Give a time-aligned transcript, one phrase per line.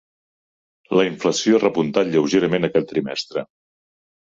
[0.99, 3.47] La inflació ha repuntat lleugerament aquest trimestre.